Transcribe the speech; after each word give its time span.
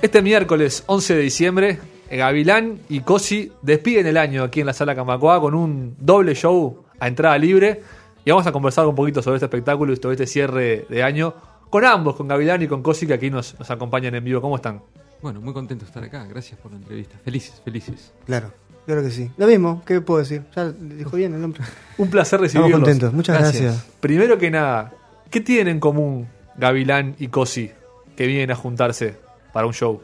Este 0.00 0.22
miércoles 0.22 0.84
11 0.86 1.16
de 1.16 1.22
diciembre, 1.22 1.78
Gavilán 2.08 2.78
y 2.88 3.00
Cosi 3.00 3.50
despiden 3.62 4.06
el 4.06 4.16
año 4.16 4.44
aquí 4.44 4.60
en 4.60 4.66
la 4.66 4.72
sala 4.72 4.94
Camacoa 4.94 5.40
con 5.40 5.54
un 5.54 5.96
doble 5.98 6.34
show 6.34 6.84
a 7.00 7.08
entrada 7.08 7.36
libre. 7.36 7.82
Y 8.24 8.30
vamos 8.30 8.46
a 8.46 8.52
conversar 8.52 8.86
un 8.86 8.94
poquito 8.94 9.22
sobre 9.22 9.36
este 9.36 9.46
espectáculo 9.46 9.92
y 9.92 9.96
sobre 9.96 10.14
este 10.14 10.26
cierre 10.26 10.86
de 10.88 11.02
año 11.02 11.34
con 11.68 11.84
ambos, 11.84 12.14
con 12.14 12.28
Gavilán 12.28 12.62
y 12.62 12.68
con 12.68 12.80
Cosi, 12.80 13.08
que 13.08 13.14
aquí 13.14 13.28
nos, 13.28 13.58
nos 13.58 13.68
acompañan 13.70 14.14
en 14.14 14.22
vivo. 14.22 14.40
¿Cómo 14.40 14.54
están? 14.54 14.82
Bueno, 15.20 15.40
muy 15.40 15.52
contento 15.52 15.84
de 15.84 15.88
estar 15.88 16.04
acá. 16.04 16.26
Gracias 16.26 16.60
por 16.60 16.70
la 16.70 16.78
entrevista. 16.78 17.18
Felices, 17.24 17.60
felices. 17.64 18.12
Claro, 18.24 18.52
claro 18.86 19.02
que 19.02 19.10
sí. 19.10 19.30
Lo 19.36 19.48
mismo, 19.48 19.82
¿qué 19.84 20.00
puedo 20.00 20.20
decir? 20.20 20.44
Ya 20.54 20.70
dijo 20.70 21.16
bien 21.16 21.34
el 21.34 21.40
nombre. 21.40 21.62
Un 21.98 22.08
placer 22.08 22.36
Estamos 22.44 22.52
recibirlos. 22.52 22.80
contentos, 22.80 23.12
muchas 23.12 23.38
gracias. 23.40 23.84
Primero 23.98 24.38
que 24.38 24.48
nada, 24.50 24.92
¿qué 25.28 25.40
tienen 25.40 25.74
en 25.74 25.80
común 25.80 26.28
Gavilán 26.56 27.16
y 27.18 27.28
Cosi 27.28 27.72
que 28.16 28.26
vienen 28.26 28.52
a 28.52 28.54
juntarse 28.54 29.27
para 29.52 29.66
un 29.66 29.72
show? 29.72 30.00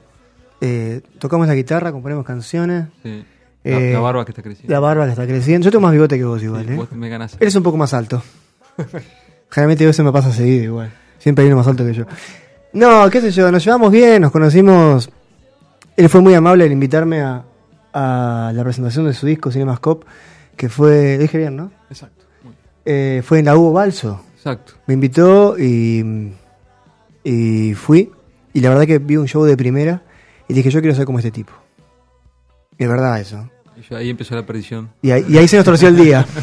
Eh, 0.60 1.00
tocamos 1.18 1.46
la 1.46 1.54
guitarra, 1.54 1.92
componemos 1.92 2.24
canciones. 2.24 2.86
Sí. 3.02 3.24
La, 3.64 3.70
Eh, 3.78 3.92
la 3.92 4.00
barba 4.00 4.24
que 4.24 4.32
está 4.32 4.42
creciendo. 4.42 4.72
La 4.72 4.80
barba 4.80 5.04
que 5.04 5.10
está 5.12 5.26
creciendo. 5.26 5.64
Yo 5.64 5.70
tengo 5.70 5.82
más 5.82 5.92
bigote 5.92 6.16
que 6.18 6.24
vos 6.24 6.40
Sí, 6.40 6.46
igual, 6.46 6.68
¿eh? 6.68 6.76
Vos 6.76 6.92
me 6.92 7.08
ganás. 7.08 7.36
Eres 7.40 7.54
un 7.56 7.62
poco 7.62 7.76
más 7.76 7.94
alto. 7.94 8.22
Generalmente 9.50 9.88
eso 9.88 10.04
me 10.04 10.12
pasa 10.12 10.32
seguido 10.32 10.64
igual. 10.64 10.92
Siempre 11.18 11.44
hay 11.44 11.48
uno 11.50 11.58
más 11.58 11.66
alto 11.66 11.84
que 11.84 11.92
yo. 11.94 12.04
No, 12.72 13.08
qué 13.08 13.20
sé 13.20 13.30
yo, 13.30 13.50
nos 13.52 13.64
llevamos 13.64 13.90
bien, 13.92 14.20
nos 14.20 14.32
conocimos. 14.32 15.08
Él 15.96 16.08
fue 16.08 16.20
muy 16.20 16.34
amable 16.34 16.64
al 16.64 16.72
invitarme 16.72 17.20
a, 17.22 17.44
a 17.92 18.52
la 18.52 18.62
presentación 18.64 19.06
de 19.06 19.14
su 19.14 19.26
disco 19.26 19.50
Cinemascope, 19.52 20.04
que 20.56 20.68
fue, 20.68 21.16
dije 21.18 21.38
bien, 21.38 21.56
¿no? 21.56 21.70
Exacto. 21.88 22.24
Eh, 22.84 23.22
fue 23.24 23.38
en 23.38 23.44
la 23.44 23.56
Hugo 23.56 23.72
Balso. 23.72 24.24
Exacto. 24.36 24.74
Me 24.86 24.94
invitó 24.94 25.56
y, 25.58 26.32
y 27.22 27.74
fui. 27.74 28.10
Y 28.54 28.60
la 28.60 28.70
verdad 28.70 28.86
que 28.86 28.98
vi 28.98 29.16
un 29.16 29.26
show 29.26 29.44
de 29.44 29.56
primera 29.56 30.02
y 30.48 30.54
dije, 30.54 30.70
yo 30.70 30.80
quiero 30.80 30.96
ser 30.96 31.04
como 31.04 31.18
este 31.18 31.30
tipo. 31.30 31.52
Y 32.78 32.84
es 32.84 32.88
verdad 32.88 33.20
eso. 33.20 33.50
Y 33.90 33.94
ahí 33.94 34.10
empezó 34.10 34.34
la 34.34 34.46
perdición. 34.46 34.90
Y 35.02 35.10
ahí, 35.10 35.24
y 35.28 35.36
ahí 35.36 35.48
se 35.48 35.56
nos 35.56 35.64
torció 35.64 35.88
el 35.88 35.96
día. 35.96 36.26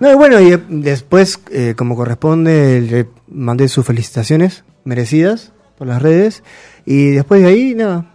No, 0.00 0.12
y 0.12 0.14
bueno, 0.14 0.38
y 0.38 0.52
eh, 0.52 0.62
después, 0.68 1.40
eh, 1.50 1.72
como 1.74 1.96
corresponde, 1.96 2.82
le 2.82 3.08
mandé 3.26 3.68
sus 3.68 3.86
felicitaciones 3.86 4.64
merecidas 4.84 5.54
por 5.78 5.86
las 5.86 6.02
redes. 6.02 6.42
Y 6.84 7.12
después 7.12 7.40
de 7.40 7.48
ahí, 7.48 7.74
nada. 7.74 8.14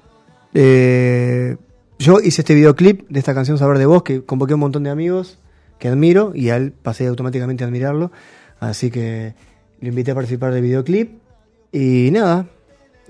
Eh, 0.54 1.58
yo 1.98 2.20
hice 2.20 2.42
este 2.42 2.54
videoclip 2.54 3.10
de 3.10 3.18
esta 3.18 3.34
canción 3.34 3.58
Saber 3.58 3.80
de 3.80 3.88
Vos, 3.88 4.04
que 4.04 4.24
convoqué 4.24 4.54
a 4.54 4.56
un 4.56 4.60
montón 4.60 4.84
de 4.84 4.92
amigos 4.92 5.40
que 5.80 5.88
admiro, 5.88 6.34
y 6.36 6.50
a 6.50 6.58
él 6.58 6.74
pasé 6.74 7.08
automáticamente 7.08 7.64
a 7.64 7.68
admirarlo. 7.68 8.12
Así 8.60 8.92
que 8.92 9.34
lo 9.80 9.88
invité 9.88 10.12
a 10.12 10.16
participar 10.16 10.54
del 10.54 10.62
videoclip. 10.62 11.10
Y 11.72 12.10
nada. 12.12 12.46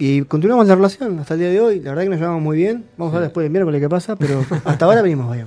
Y 0.04 0.24
continuamos 0.24 0.68
la 0.68 0.74
relación 0.74 1.20
hasta 1.20 1.36
el 1.36 1.42
día 1.42 1.50
de 1.50 1.62
hoy. 1.62 1.80
La 1.80 1.92
verdad 1.92 2.04
que 2.06 2.10
nos 2.10 2.20
llevamos 2.20 2.42
muy 2.42 2.58
bien. 2.58 2.86
Vamos 2.98 3.14
a 3.14 3.18
ver 3.20 3.28
después 3.28 3.44
del 3.46 3.52
miércoles 3.52 3.80
qué 3.80 3.88
pasa, 3.88 4.16
pero 4.16 4.44
hasta 4.66 4.86
ahora 4.86 5.04
venimos 5.04 5.32
bien. 5.32 5.46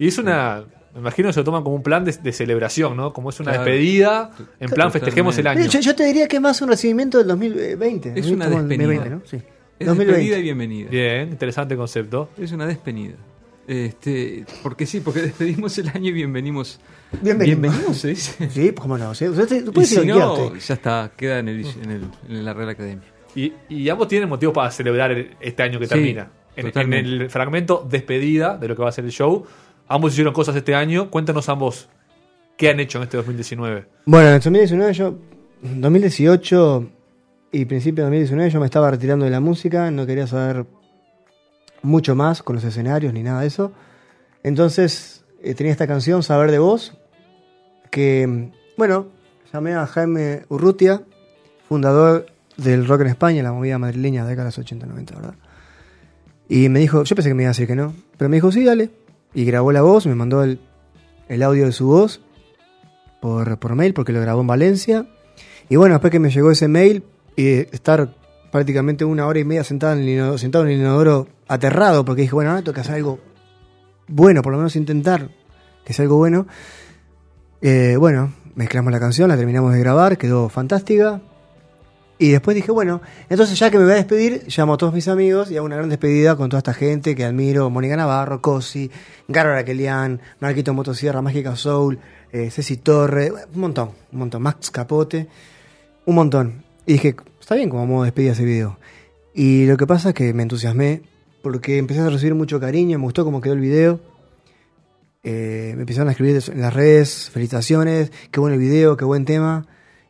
Y 0.00 0.08
es 0.08 0.18
una. 0.18 0.64
Me 0.92 1.00
imagino 1.00 1.28
que 1.28 1.34
se 1.34 1.40
lo 1.40 1.44
toman 1.44 1.62
como 1.62 1.76
un 1.76 1.82
plan 1.84 2.04
de, 2.04 2.10
de 2.12 2.32
celebración, 2.32 2.96
¿no? 2.96 3.12
Como 3.12 3.30
es 3.30 3.38
una 3.38 3.52
Claro. 3.52 3.64
despedida, 3.64 4.30
en 4.38 4.38
plan 4.38 4.68
Totalmente. 4.70 4.98
festejemos 4.98 5.38
el 5.38 5.46
año. 5.46 5.66
Yo, 5.66 5.78
yo 5.78 5.94
te 5.94 6.04
diría 6.04 6.26
que 6.26 6.36
es 6.36 6.42
más 6.42 6.60
un 6.62 6.68
recibimiento 6.68 7.18
del 7.18 7.28
2020. 7.28 8.12
Es 8.16 8.26
una 8.28 8.46
Como 8.46 8.58
el 8.60 8.68
despedida. 8.68 8.94
2020, 9.04 9.10
¿no? 9.10 9.20
Sí. 9.24 9.36
Es 9.78 9.86
2020. 9.86 10.04
despedida 10.06 10.38
y 10.38 10.42
bienvenida. 10.42 10.90
Bien, 10.90 11.28
interesante 11.28 11.76
concepto. 11.76 12.30
Es 12.38 12.50
una 12.50 12.66
despedida. 12.66 13.14
Este, 13.68 14.44
porque 14.64 14.84
sí, 14.86 14.98
porque 15.00 15.20
despedimos 15.30 15.78
el 15.78 15.90
año 15.90 16.08
y 16.08 16.12
bienvenimos. 16.12 16.80
Bienvenido. 17.22 17.60
Bienvenimos, 17.60 17.96
se 17.98 18.08
dice. 18.08 18.50
Sí, 18.50 18.72
pues 18.72 18.80
cómo 18.80 18.98
no. 18.98 19.14
¿sí? 19.14 19.28
Usted, 19.28 19.64
Y 19.64 19.70
puedes 19.70 19.90
si 19.90 19.96
decir 19.96 20.10
lo 20.12 20.14
que 20.14 20.20
no, 20.24 20.34
quieras, 20.34 20.52
usted. 20.54 20.66
ya 20.66 20.74
está, 20.74 21.12
queda 21.16 21.38
en, 21.38 21.48
el, 21.48 21.60
en, 21.84 21.90
el- 21.92 22.04
en 22.30 22.44
la 22.44 22.52
Real 22.52 22.70
Academia. 22.70 23.06
Y, 23.36 23.52
y 23.68 23.88
ambos 23.88 24.08
tienen 24.08 24.28
motivos 24.28 24.52
para 24.54 24.70
celebrar 24.72 25.12
el- 25.12 25.36
este 25.40 25.62
año 25.62 25.78
que 25.78 25.86
Sí, 25.86 25.90
termina. 25.94 26.30
En, 26.56 26.66
en 26.66 26.72
totalmente. 26.72 27.10
el 27.10 27.30
fragmento 27.30 27.86
despedida 27.88 28.56
de 28.56 28.66
lo 28.66 28.74
que 28.74 28.82
va 28.82 28.88
a 28.88 28.92
ser 28.92 29.04
el 29.04 29.12
show, 29.12 29.44
ambos 29.88 30.12
hicieron 30.12 30.32
cosas 30.32 30.56
este 30.56 30.74
año. 30.74 31.10
Cuéntanos 31.10 31.48
ambos 31.50 31.88
qué 32.56 32.70
han 32.70 32.80
hecho 32.80 32.96
en 32.98 33.04
este 33.04 33.18
2019. 33.18 33.86
Bueno, 34.06 34.28
en 34.28 34.34
2019 34.36 34.92
yo, 34.94 35.14
2018 35.62 36.86
y 37.52 37.64
principio 37.66 38.04
de 38.04 38.10
2019 38.10 38.50
yo 38.50 38.60
me 38.60 38.66
estaba 38.66 38.90
retirando 38.90 39.24
de 39.26 39.30
la 39.30 39.40
música, 39.40 39.90
no 39.90 40.06
quería 40.06 40.26
saber 40.26 40.64
mucho 41.82 42.14
más 42.14 42.42
con 42.42 42.56
los 42.56 42.64
escenarios 42.64 43.12
ni 43.12 43.22
nada 43.22 43.42
de 43.42 43.46
eso. 43.48 43.72
Entonces 44.42 45.24
eh, 45.42 45.54
tenía 45.54 45.72
esta 45.72 45.86
canción, 45.86 46.22
Saber 46.22 46.50
de 46.50 46.58
Vos, 46.58 46.96
que, 47.90 48.26
mm, 48.26 48.52
bueno, 48.78 49.06
llamé 49.52 49.74
a 49.74 49.86
Jaime 49.86 50.42
Urrutia, 50.48 51.02
fundador 51.68 52.26
del 52.56 52.86
rock 52.86 53.02
en 53.02 53.08
España, 53.08 53.42
la 53.42 53.52
movida 53.52 53.78
madrileña 53.78 54.24
de 54.24 54.30
décadas 54.30 54.58
80-90, 54.58 55.14
¿verdad? 55.14 55.34
Y 56.48 56.68
me 56.68 56.80
dijo, 56.80 57.02
yo 57.04 57.16
pensé 57.16 57.30
que 57.30 57.34
me 57.34 57.42
iba 57.42 57.50
a 57.50 57.52
decir 57.52 57.66
que 57.66 57.76
no, 57.76 57.94
pero 58.16 58.28
me 58.28 58.36
dijo, 58.36 58.52
sí, 58.52 58.64
dale. 58.64 58.90
Y 59.34 59.44
grabó 59.44 59.72
la 59.72 59.82
voz, 59.82 60.06
me 60.06 60.14
mandó 60.14 60.42
el, 60.42 60.60
el 61.28 61.42
audio 61.42 61.66
de 61.66 61.72
su 61.72 61.86
voz 61.86 62.20
por, 63.20 63.58
por 63.58 63.74
mail 63.74 63.92
porque 63.94 64.12
lo 64.12 64.20
grabó 64.20 64.40
en 64.40 64.46
Valencia. 64.46 65.06
Y 65.68 65.76
bueno, 65.76 65.94
después 65.94 66.10
que 66.10 66.20
me 66.20 66.30
llegó 66.30 66.50
ese 66.50 66.68
mail 66.68 67.02
y 67.36 67.48
estar 67.74 68.14
prácticamente 68.50 69.04
una 69.04 69.26
hora 69.26 69.38
y 69.38 69.44
media 69.44 69.64
sentado 69.64 69.94
en 69.94 70.00
el 70.00 70.08
inodoro, 70.08 70.38
sentado 70.38 70.64
en 70.64 70.70
el 70.70 70.78
inodoro 70.78 71.28
aterrado 71.48 72.04
porque 72.04 72.22
dije, 72.22 72.34
bueno, 72.34 72.50
ahora 72.50 72.62
tengo 72.62 72.74
que 72.74 72.80
hacer 72.80 72.94
algo 72.94 73.18
bueno, 74.08 74.42
por 74.42 74.52
lo 74.52 74.58
menos 74.58 74.76
intentar 74.76 75.30
que 75.84 75.92
sea 75.92 76.04
algo 76.04 76.16
bueno. 76.16 76.46
Eh, 77.60 77.96
bueno, 77.98 78.32
mezclamos 78.54 78.92
la 78.92 79.00
canción, 79.00 79.28
la 79.28 79.36
terminamos 79.36 79.72
de 79.72 79.80
grabar, 79.80 80.18
quedó 80.18 80.48
fantástica. 80.48 81.20
Y 82.18 82.30
después 82.30 82.54
dije, 82.54 82.70
bueno, 82.70 83.02
entonces 83.28 83.58
ya 83.58 83.70
que 83.70 83.76
me 83.76 83.84
voy 83.84 83.92
a 83.92 83.96
despedir, 83.96 84.44
llamo 84.48 84.74
a 84.74 84.76
todos 84.78 84.94
mis 84.94 85.06
amigos 85.06 85.50
y 85.50 85.56
hago 85.56 85.66
una 85.66 85.76
gran 85.76 85.90
despedida 85.90 86.34
con 86.34 86.48
toda 86.48 86.58
esta 86.58 86.72
gente 86.72 87.14
que 87.14 87.24
admiro, 87.24 87.68
Mónica 87.68 87.94
Navarro, 87.94 88.40
Cosi, 88.40 88.90
Garo 89.28 89.52
Raquelian, 89.52 90.20
Marquito 90.40 90.72
Motosierra, 90.72 91.20
Mágica 91.20 91.56
Soul, 91.56 91.98
eh, 92.32 92.50
Ceci 92.50 92.78
Torre, 92.78 93.30
un 93.54 93.60
montón, 93.60 93.90
un 94.12 94.18
montón, 94.18 94.42
Max 94.42 94.70
Capote, 94.70 95.28
un 96.06 96.14
montón. 96.14 96.64
Y 96.86 96.94
dije, 96.94 97.16
está 97.38 97.54
bien 97.54 97.68
como 97.68 97.86
modo 97.86 98.04
de 98.04 98.06
despedida 98.06 98.32
ese 98.32 98.44
video. 98.44 98.78
Y 99.34 99.66
lo 99.66 99.76
que 99.76 99.86
pasa 99.86 100.10
es 100.10 100.14
que 100.14 100.32
me 100.32 100.42
entusiasmé 100.42 101.02
porque 101.42 101.76
empecé 101.76 102.00
a 102.00 102.08
recibir 102.08 102.34
mucho 102.34 102.58
cariño, 102.58 102.98
me 102.98 103.04
gustó 103.04 103.24
cómo 103.24 103.42
quedó 103.42 103.52
el 103.52 103.60
video. 103.60 104.00
Eh, 105.22 105.72
me 105.74 105.82
empezaron 105.82 106.08
a 106.08 106.12
escribir 106.12 106.42
en 106.50 106.60
las 106.62 106.72
redes, 106.72 107.28
felicitaciones, 107.28 108.10
qué 108.30 108.40
bueno 108.40 108.54
el 108.54 108.60
video, 108.60 108.96
qué 108.96 109.04
buen 109.04 109.26
tema. 109.26 109.66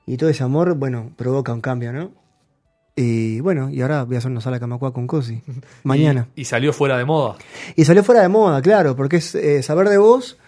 Y 0.07 0.17
todo 0.17 0.31
ese 0.31 0.45
amor, 0.45 0.75
bueno, 0.75 1.11
provoca 1.17 1.53
un 1.53 1.61
cambio, 1.61 1.93
¿no? 1.93 2.13
Y 2.95 3.41
bueno, 3.41 3.69
y 3.69 3.83
ahora 3.83 4.05
voy 4.05 4.15
a 4.15 4.19
hacer 4.19 4.31
una 4.31 4.41
sala 4.41 4.59
Camacua 4.59 4.93
con 4.95 5.07
Cosi. 5.07 5.43
Mañana. 5.83 6.29
Y, 6.35 6.43
y 6.43 6.45
salió 6.45 6.73
fuera 6.73 6.97
de 6.97 7.05
moda. 7.05 7.37
Y 7.75 7.85
salió 7.85 8.03
fuera 8.03 8.23
de 8.23 8.29
moda, 8.29 8.63
claro, 8.63 8.97
porque 8.97 9.17
es 9.17 9.35
eh, 9.35 9.63
Saber 9.63 9.89
de 9.89 9.99
Vos. 9.99 10.39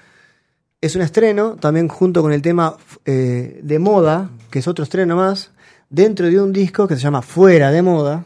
Es 0.80 0.94
un 0.94 1.02
estreno, 1.02 1.56
también 1.56 1.88
junto 1.88 2.22
con 2.22 2.32
el 2.32 2.40
tema 2.40 2.76
eh, 3.04 3.58
de 3.62 3.78
moda, 3.80 4.30
que 4.50 4.60
es 4.60 4.68
otro 4.68 4.84
estreno 4.84 5.16
más, 5.16 5.50
dentro 5.90 6.26
de 6.28 6.40
un 6.40 6.52
disco 6.52 6.86
que 6.86 6.94
se 6.94 7.00
llama 7.00 7.20
Fuera 7.20 7.72
de 7.72 7.82
Moda, 7.82 8.24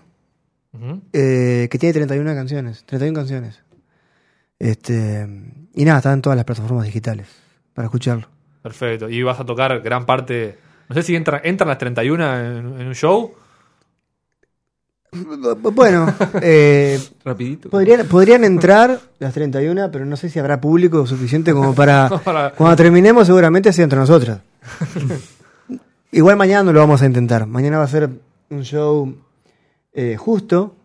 Ujú. 0.74 1.00
eh, 1.14 1.68
que 1.70 1.78
tiene 1.78 1.94
31 1.94 2.34
canciones. 2.34 2.84
31 2.84 3.14
canciones. 3.18 3.62
Este, 4.58 5.26
y 5.74 5.84
nada, 5.84 5.98
está 5.98 6.12
en 6.12 6.22
todas 6.22 6.36
las 6.36 6.44
plataformas 6.44 6.84
digitales 6.86 7.26
para 7.74 7.86
escucharlo. 7.86 8.28
Perfecto. 8.62 9.08
Y 9.08 9.22
vas 9.22 9.40
a 9.40 9.44
tocar 9.46 9.80
gran 9.80 10.06
parte. 10.06 10.58
No 10.88 10.94
sé 10.94 11.02
si 11.02 11.14
entra- 11.16 11.40
entran 11.44 11.68
las 11.68 11.78
31 11.78 12.36
en, 12.40 12.80
en 12.80 12.86
un 12.86 12.94
show. 12.94 13.32
Bueno, 15.74 16.06
eh, 16.42 16.98
Rapidito. 17.24 17.68
podrían, 17.68 18.06
podrían 18.08 18.44
entrar 18.44 18.98
las 19.18 19.34
31, 19.34 19.90
pero 19.92 20.06
no 20.06 20.16
sé 20.16 20.30
si 20.30 20.38
habrá 20.38 20.60
público 20.60 21.06
suficiente 21.06 21.52
como 21.52 21.74
para... 21.76 22.08
Para- 22.08 22.50
Cuando 22.52 22.76
terminemos 22.76 23.26
seguramente 23.26 23.72
sea 23.72 23.84
entre 23.84 23.98
nosotras. 23.98 24.40
Igual 26.12 26.36
mañana 26.36 26.62
no 26.64 26.72
lo 26.72 26.80
vamos 26.80 27.02
a 27.02 27.06
intentar. 27.06 27.46
Mañana 27.46 27.78
va 27.78 27.84
a 27.84 27.88
ser 27.88 28.08
un 28.50 28.62
show 28.64 29.14
eh, 29.92 30.16
justo, 30.16 30.76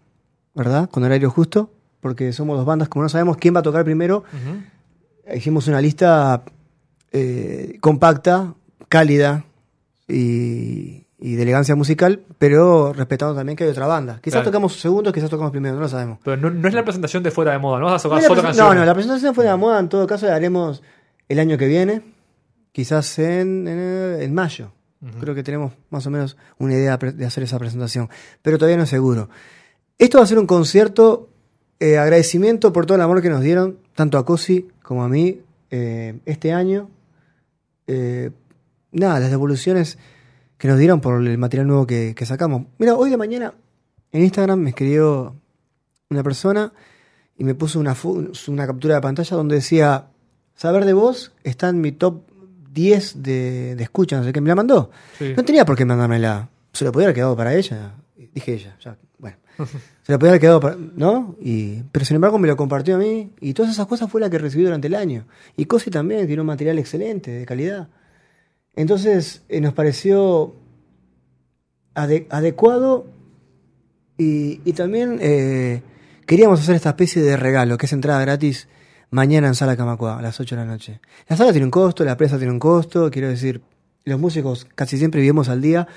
¿verdad? 0.56 0.90
Con 0.90 1.04
horario 1.04 1.30
justo, 1.30 1.70
porque 2.02 2.32
somos 2.34 2.58
dos 2.58 2.66
bandas. 2.66 2.88
Como 2.90 3.04
no 3.04 3.10
sabemos 3.10 3.38
quién 3.38 3.54
va 3.56 3.60
a 3.60 3.64
tocar 3.64 3.84
primero, 3.84 4.24
hicimos 5.34 5.68
una 5.68 5.82
lista 5.82 6.44
eh, 7.12 7.78
compacta, 7.82 8.54
cálida 8.88 9.44
y, 10.08 11.06
y 11.20 11.36
de 11.36 11.44
elegancia 11.44 11.76
musical, 11.76 12.22
pero 12.38 12.94
respetando 12.94 13.36
también 13.36 13.56
que 13.56 13.64
hay 13.66 13.70
otra 13.70 13.88
banda. 13.88 14.20
Quizás 14.22 14.38
Claro. 14.38 14.46
tocamos 14.52 14.80
segundos, 14.80 15.14
quizás 15.14 15.30
tocamos 15.30 15.52
primero, 15.52 15.76
no 15.76 15.82
lo 15.82 15.90
sabemos. 15.90 16.20
Pero 16.24 16.38
no, 16.38 16.50
no 16.50 16.68
es 16.68 16.74
la 16.74 16.84
presentación 16.84 17.24
de 17.24 17.32
fuera 17.32 17.52
de 17.54 17.60
moda, 17.60 17.80
no 17.80 17.86
vas 17.86 17.94
a 18.06 18.08
No, 18.08 18.12
tocar 18.16 18.22
la 18.22 18.28
solo 18.28 18.42
canciones. 18.44 18.74
no, 18.76 18.80
no, 18.80 18.86
la 18.86 18.94
presentación 18.94 19.34
de 19.36 19.44
la 19.44 19.58
moda, 19.58 19.80
en 19.80 19.90
todo 19.90 20.08
caso 20.08 20.26
la 20.28 20.36
haremos 20.36 20.84
el 21.28 21.40
año 21.40 21.58
que 21.58 21.68
viene, 21.68 22.02
quizás 22.72 23.20
en, 23.20 23.68
en, 23.68 24.22
en 24.22 24.34
mayo. 24.34 24.72
Creo 25.20 25.36
que 25.36 25.44
tenemos 25.44 25.74
más 25.92 26.08
o 26.08 26.10
menos 26.10 26.38
una 26.58 26.74
idea 26.74 26.98
de 26.98 27.26
hacer 27.26 27.44
esa 27.44 27.60
presentación, 27.60 28.10
pero 28.42 28.58
todavía 28.58 28.78
no 28.78 28.84
es 28.84 28.90
seguro. 28.90 29.30
Esto 30.00 30.18
va 30.18 30.24
a 30.24 30.28
ser 30.28 30.40
un 30.40 30.48
concierto, 30.48 31.30
eh, 31.80 32.00
agradecimiento 32.00 32.74
por 32.74 32.88
todo 32.88 32.96
el 32.96 33.02
amor 33.04 33.22
que 33.22 33.30
nos 33.30 33.42
dieron, 33.42 33.78
tanto 33.94 34.18
a 34.18 34.26
Cosi 34.26 34.68
como 34.82 35.04
a 35.04 35.08
mí, 35.10 35.42
eh, 35.70 36.20
este 36.26 36.52
año. 36.52 36.90
Eh, 37.86 38.32
nada, 38.98 39.20
las 39.20 39.30
devoluciones 39.30 39.98
que 40.58 40.68
nos 40.68 40.80
dieron 40.80 41.02
por 41.02 41.22
el 41.22 41.38
material 41.38 41.68
nuevo 41.68 41.86
que, 41.86 42.14
que 42.16 42.26
sacamos. 42.26 42.64
Mira, 42.78 42.96
hoy 42.96 43.10
de 43.10 43.18
mañana 43.18 43.54
en 44.12 44.24
Instagram 44.24 44.60
me 44.60 44.70
escribió 44.70 45.36
una 46.10 46.24
persona 46.24 46.74
y 47.38 47.44
me 47.44 47.54
puso 47.54 47.80
una, 47.80 47.96
una 48.48 48.68
captura 48.68 48.96
de 48.96 49.02
pantalla 49.02 49.38
donde 49.38 49.56
decía, 49.56 50.08
saber 50.56 50.86
de 50.86 50.94
vos 50.94 51.34
está 51.44 51.70
en 51.70 51.82
mi 51.82 51.92
top 51.92 52.24
10 52.74 53.24
de, 53.24 53.76
de 53.76 53.84
escucha, 53.84 54.18
no 54.18 54.24
sé 54.24 54.34
qué, 54.34 54.42
me 54.42 54.50
la 54.50 54.56
mandó. 54.56 54.92
Sí. 55.18 55.34
No 55.36 55.44
tenía 55.46 55.66
por 55.66 55.76
qué 55.76 55.86
mandármela. 55.86 56.50
Se 56.74 56.86
lo 56.86 56.92
podía 56.92 57.08
haber 57.08 57.16
quedado 57.16 57.36
para 57.36 57.56
ella. 57.56 57.94
Dije 58.34 58.54
ella, 58.54 58.78
ya, 58.84 58.98
bueno. 59.18 59.38
Se 60.04 60.14
lo 60.14 60.20
podía 60.20 60.32
haber 60.32 60.42
quedado 60.42 60.60
para, 60.60 60.78
¿no? 60.78 61.36
Y, 61.42 61.84
pero 61.92 62.06
sin 62.06 62.16
embargo 62.16 62.40
me 62.40 62.48
lo 62.48 62.56
compartió 62.56 62.96
a 62.96 62.98
mí 62.98 63.32
y 63.42 63.54
todas 63.54 63.74
esas 63.74 63.88
cosas 63.88 64.10
fue 64.10 64.22
la 64.22 64.30
que 64.30 64.38
recibí 64.38 64.64
durante 64.64 64.88
el 64.88 64.96
año. 64.96 65.26
Y 65.58 65.66
Cosi 65.66 65.92
también 65.92 66.26
tiene 66.28 66.42
un 66.42 66.48
material 66.48 66.80
excelente, 66.80 67.32
de 67.32 67.46
calidad. 67.46 67.90
Entonces 68.78 69.42
eh, 69.50 69.60
nos 69.60 69.74
pareció 69.74 70.56
ade- 71.96 72.28
adecuado 72.30 73.08
y, 74.18 74.62
y 74.64 74.74
también 74.74 75.18
eh, 75.22 75.82
queríamos 76.26 76.60
hacer 76.62 76.76
esta 76.76 76.90
especie 76.90 77.22
de 77.22 77.36
regalo, 77.38 77.78
que 77.78 77.88
es 77.88 77.94
entrada 77.94 78.22
gratis 78.22 78.68
mañana 79.10 79.48
en 79.48 79.56
Sala 79.56 79.76
Camacua, 79.76 80.20
a 80.20 80.22
las 80.22 80.40
8 80.40 80.56
de 80.56 80.62
la 80.62 80.68
noche. 80.72 81.02
La 81.28 81.36
sala 81.36 81.52
tiene 81.52 81.66
un 81.66 81.72
costo, 81.72 82.04
la 82.06 82.16
presa 82.18 82.38
tiene 82.38 82.54
un 82.54 82.60
costo, 82.60 83.10
quiero 83.12 83.30
decir, 83.30 83.62
los 84.06 84.20
músicos 84.20 84.68
casi 84.76 84.98
siempre 84.98 85.22
vivimos 85.22 85.50
al 85.50 85.62
día, 85.62 85.88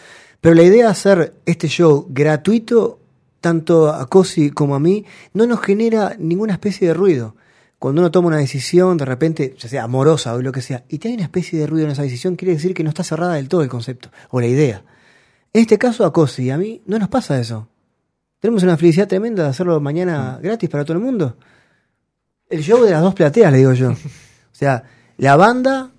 pero 0.40 0.54
la 0.54 0.62
idea 0.62 0.86
de 0.86 0.90
hacer 0.90 1.34
este 1.46 1.68
show 1.68 2.06
gratuito, 2.08 2.98
tanto 3.40 3.88
a 3.90 4.06
Cosi 4.06 4.50
como 4.50 4.74
a 4.74 4.80
mí, 4.80 5.04
no 5.34 5.46
nos 5.46 5.60
genera 5.60 6.16
ninguna 6.18 6.54
especie 6.54 6.88
de 6.88 6.94
ruido. 6.94 7.36
Cuando 7.80 8.02
uno 8.02 8.10
toma 8.10 8.28
una 8.28 8.36
decisión, 8.36 8.98
de 8.98 9.06
repente, 9.06 9.54
ya 9.58 9.66
sea 9.66 9.84
amorosa 9.84 10.34
o 10.34 10.42
lo 10.42 10.52
que 10.52 10.60
sea, 10.60 10.84
y 10.90 10.98
te 10.98 11.08
hay 11.08 11.14
una 11.14 11.22
especie 11.22 11.58
de 11.58 11.66
ruido 11.66 11.86
en 11.86 11.92
esa 11.92 12.02
decisión, 12.02 12.36
quiere 12.36 12.52
decir 12.52 12.74
que 12.74 12.84
no 12.84 12.90
está 12.90 13.02
cerrada 13.02 13.36
del 13.36 13.48
todo 13.48 13.62
el 13.62 13.70
concepto 13.70 14.10
o 14.28 14.38
la 14.38 14.46
idea. 14.46 14.84
En 15.54 15.62
este 15.62 15.78
caso, 15.78 16.04
a 16.04 16.12
Cosi 16.12 16.44
y 16.44 16.50
a 16.50 16.58
mí 16.58 16.82
no 16.84 16.98
nos 16.98 17.08
pasa 17.08 17.40
eso. 17.40 17.68
Tenemos 18.38 18.62
una 18.64 18.76
felicidad 18.76 19.08
tremenda 19.08 19.44
de 19.44 19.48
hacerlo 19.48 19.80
mañana 19.80 20.38
gratis 20.42 20.68
para 20.68 20.84
todo 20.84 20.98
el 20.98 21.02
mundo. 21.02 21.38
El 22.50 22.62
show 22.62 22.84
de 22.84 22.90
las 22.90 23.00
dos 23.00 23.14
plateas, 23.14 23.50
le 23.50 23.58
digo 23.58 23.72
yo. 23.72 23.92
O 24.52 24.56
sea, 24.60 24.84
la 25.16 25.36
banda 25.36 25.90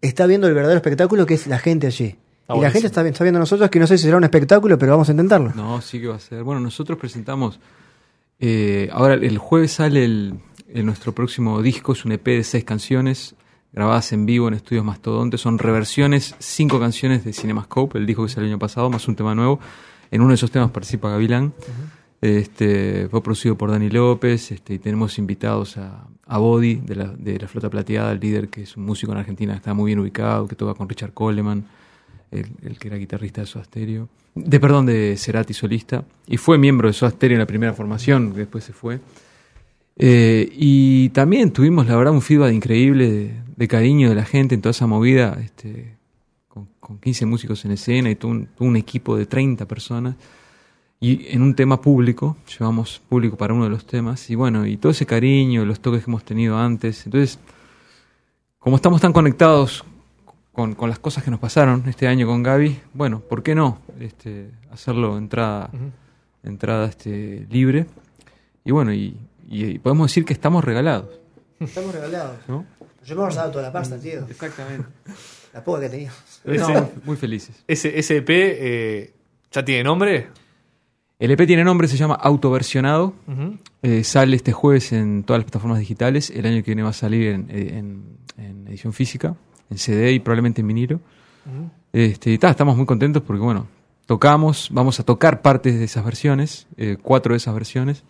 está 0.00 0.26
viendo 0.26 0.48
el 0.48 0.54
verdadero 0.54 0.78
espectáculo 0.78 1.24
que 1.24 1.34
es 1.34 1.46
la 1.46 1.60
gente 1.60 1.86
allí. 1.86 2.16
Ah, 2.48 2.56
y 2.56 2.60
la 2.60 2.72
gente 2.72 2.88
está 2.88 3.02
viendo 3.02 3.38
a 3.38 3.38
nosotros 3.38 3.70
que 3.70 3.78
no 3.78 3.86
sé 3.86 3.96
si 3.96 4.04
será 4.04 4.16
un 4.16 4.24
espectáculo, 4.24 4.76
pero 4.76 4.90
vamos 4.90 5.08
a 5.08 5.12
intentarlo. 5.12 5.52
No, 5.54 5.80
sí 5.80 6.00
que 6.00 6.08
va 6.08 6.16
a 6.16 6.18
ser. 6.18 6.42
Bueno, 6.42 6.60
nosotros 6.60 6.98
presentamos. 6.98 7.60
eh, 8.40 8.88
ahora, 8.90 9.14
el 9.14 9.38
jueves 9.38 9.70
sale 9.70 10.04
el, 10.04 10.40
el- 10.72 10.86
nuestro 10.86 11.12
próximo 11.14 11.60
disco. 11.62 11.92
Es 11.92 12.04
un 12.04 12.12
EP 12.12 12.24
de 12.36 12.44
seis 12.44 12.64
canciones 12.64 13.34
grabadas 13.72 14.12
en 14.12 14.26
vivo 14.26 14.48
en 14.48 14.54
estudios 14.54 14.84
Mastodonte. 14.84 15.38
Son 15.38 15.58
reversiones, 15.58 16.34
cinco 16.38 16.80
canciones 16.80 17.24
de 17.24 17.32
Cinemascope, 17.32 17.98
el 17.98 18.06
disco 18.06 18.24
que 18.24 18.28
salió 18.30 18.46
el 18.46 18.52
año 18.54 18.58
pasado, 18.58 18.88
más 18.90 19.06
un 19.08 19.16
tema 19.16 19.34
nuevo. 19.34 19.60
En 20.10 20.20
uno 20.22 20.30
de 20.30 20.34
esos 20.36 20.50
temas 20.50 20.70
participa 20.70 21.10
Gavilán. 21.10 21.52
Este, 22.20 23.08
fue 23.10 23.22
producido 23.22 23.56
por 23.56 23.70
Dani 23.70 23.90
López 23.90 24.50
este, 24.50 24.74
y 24.74 24.78
tenemos 24.80 25.18
invitados 25.18 25.76
a, 25.76 26.04
a 26.26 26.38
Body 26.38 26.74
de 26.76 26.96
la, 26.96 27.06
de 27.16 27.38
la 27.38 27.46
Flota 27.46 27.70
Plateada, 27.70 28.10
el 28.10 28.18
líder 28.18 28.48
que 28.48 28.62
es 28.62 28.76
un 28.76 28.84
músico 28.84 29.12
en 29.12 29.18
Argentina 29.18 29.52
que 29.52 29.58
está 29.58 29.72
muy 29.74 29.86
bien 29.90 30.00
ubicado, 30.00 30.48
que 30.48 30.56
toca 30.56 30.74
con 30.74 30.88
Richard 30.88 31.12
Coleman, 31.12 31.64
el, 32.32 32.46
el 32.62 32.78
que 32.78 32.88
era 32.88 32.96
guitarrista 32.96 33.42
de 33.42 33.46
Soda 33.46 33.64
Stereo, 33.64 34.08
de 34.34 34.58
perdón, 34.58 34.86
de 34.86 35.14
Cerati 35.16 35.54
solista, 35.54 36.04
y 36.26 36.38
fue 36.38 36.58
miembro 36.58 36.88
de 36.88 36.92
Soda 36.94 37.12
Stereo 37.12 37.36
en 37.36 37.40
la 37.40 37.46
primera 37.46 37.72
formación, 37.72 38.32
que 38.32 38.38
después 38.40 38.64
se 38.64 38.72
fue. 38.72 38.98
Eh, 39.98 40.48
y 40.52 41.08
también 41.08 41.52
tuvimos, 41.52 41.88
la 41.88 41.96
verdad, 41.96 42.12
un 42.12 42.22
feedback 42.22 42.52
increíble 42.52 43.10
de, 43.10 43.34
de 43.56 43.68
cariño 43.68 44.08
de 44.08 44.14
la 44.14 44.24
gente 44.24 44.54
en 44.54 44.62
toda 44.62 44.70
esa 44.70 44.86
movida, 44.86 45.36
este, 45.42 45.96
con, 46.46 46.68
con 46.78 46.98
15 46.98 47.26
músicos 47.26 47.64
en 47.64 47.72
escena 47.72 48.08
y 48.08 48.14
todo 48.14 48.30
un, 48.30 48.46
todo 48.46 48.68
un 48.68 48.76
equipo 48.76 49.16
de 49.16 49.26
30 49.26 49.66
personas. 49.66 50.14
Y 51.00 51.26
en 51.28 51.42
un 51.42 51.54
tema 51.54 51.80
público, 51.80 52.36
llevamos 52.58 53.00
público 53.08 53.36
para 53.36 53.54
uno 53.54 53.64
de 53.64 53.70
los 53.70 53.86
temas, 53.86 54.30
y 54.30 54.36
bueno, 54.36 54.66
y 54.66 54.76
todo 54.76 54.92
ese 54.92 55.06
cariño, 55.06 55.64
los 55.64 55.80
toques 55.80 56.04
que 56.04 56.10
hemos 56.10 56.24
tenido 56.24 56.56
antes. 56.56 57.04
Entonces, 57.06 57.40
como 58.58 58.76
estamos 58.76 59.00
tan 59.00 59.12
conectados 59.12 59.84
con, 60.52 60.74
con 60.74 60.88
las 60.88 60.98
cosas 61.00 61.24
que 61.24 61.30
nos 61.30 61.40
pasaron 61.40 61.84
este 61.88 62.06
año 62.06 62.26
con 62.26 62.42
Gaby, 62.42 62.78
bueno, 62.94 63.20
¿por 63.20 63.42
qué 63.42 63.54
no 63.54 63.78
este, 63.98 64.50
hacerlo 64.70 65.18
entrada, 65.18 65.70
entrada 66.44 66.86
este, 66.86 67.46
libre? 67.50 67.86
Y 68.64 68.72
bueno, 68.72 68.92
y, 68.92 69.16
y- 69.48 69.64
y 69.64 69.78
podemos 69.78 70.10
decir 70.10 70.24
que 70.24 70.32
estamos 70.32 70.64
regalados. 70.64 71.08
Estamos 71.60 71.94
regalados. 71.94 72.36
¿no? 72.48 72.64
Yo 73.04 73.14
me 73.14 73.22
he 73.22 73.24
guardado 73.24 73.50
toda 73.50 73.64
la 73.64 73.72
pasta, 73.72 73.98
tío. 73.98 74.24
Exactamente. 74.28 74.86
La 75.54 75.64
poca 75.64 75.80
que 75.80 75.88
tenía. 75.88 76.12
Ese, 76.44 76.72
No, 76.74 76.90
muy 77.04 77.16
felices. 77.16 77.64
ese, 77.66 77.98
ese 77.98 78.18
EP 78.18 78.28
eh, 78.30 79.14
ya 79.50 79.64
tiene 79.64 79.82
nombre. 79.82 80.28
El 81.18 81.30
EP 81.30 81.46
tiene 81.46 81.64
nombre, 81.64 81.88
se 81.88 81.96
llama 81.96 82.14
Autoversionado. 82.14 83.14
Ujú. 83.26 83.56
Eh, 83.82 84.04
sale 84.04 84.36
este 84.36 84.52
jueves 84.52 84.92
en 84.92 85.24
todas 85.24 85.40
las 85.40 85.44
plataformas 85.46 85.78
digitales. 85.80 86.28
El 86.30 86.44
año 86.46 86.56
que 86.62 86.70
viene 86.70 86.82
va 86.82 86.90
a 86.90 86.92
salir 86.92 87.28
en, 87.28 87.46
en- 87.50 88.02
en 88.36 88.68
edición 88.68 88.92
física, 88.92 89.34
en 89.70 89.78
CD 89.78 90.12
y 90.12 90.20
probablemente 90.20 90.60
en 90.60 90.68
vinilo. 90.68 91.00
Este, 91.92 92.30
y 92.30 92.38
ta, 92.38 92.50
estamos 92.50 92.76
muy 92.76 92.84
contentos 92.86 93.22
porque, 93.22 93.42
bueno, 93.42 93.66
tocamos, 94.06 94.68
vamos 94.70 95.00
a 95.00 95.02
tocar 95.02 95.40
partes 95.40 95.78
de 95.78 95.84
esas 95.86 96.04
versiones, 96.04 96.66
eh, 96.76 96.98
cuatro 97.00 97.32
de 97.32 97.38
esas 97.38 97.54
versiones, 97.54 98.04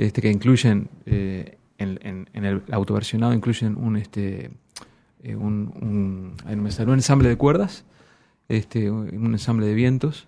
este, 0.00 0.22
que 0.22 0.30
incluyen, 0.30 0.88
eh, 1.06 1.58
en, 1.78 1.98
en- 2.02 2.28
en 2.32 2.44
el 2.44 2.62
autoversionado, 2.72 3.34
incluyen 3.34 3.76
un, 3.76 3.96
este, 3.96 4.50
eh, 5.22 5.36
un, 5.36 6.34
me 6.56 6.70
salió, 6.70 6.92
un 6.92 6.98
ensamble 6.98 7.28
de 7.28 7.36
cuerdas, 7.36 7.84
este, 8.48 8.90
un 8.90 9.32
ensamble 9.32 9.66
de 9.66 9.74
vientos, 9.74 10.26